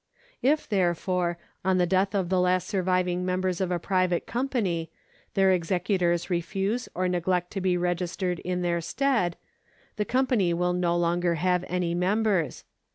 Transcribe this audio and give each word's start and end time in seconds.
If, 0.41 0.67
therefore, 0.67 1.37
on 1.63 1.77
the 1.77 1.85
death 1.85 2.15
of 2.15 2.29
the 2.29 2.39
last 2.39 2.67
sur\dving 2.67 3.19
members 3.23 3.61
of 3.61 3.69
a 3.69 3.77
private 3.77 4.25
company, 4.25 4.89
their 5.35 5.51
executors 5.51 6.27
refuse 6.27 6.89
or 6.95 7.07
neglect 7.07 7.51
to 7.51 7.61
be 7.61 7.77
registered 7.77 8.39
in 8.39 8.63
their 8.63 8.81
stead, 8.81 9.37
the 9.97 10.05
company 10.05 10.55
will 10.55 10.73
no 10.73 10.97
longer 10.97 11.35
have 11.35 11.63
any 11.67 11.93
members. 11.93 12.63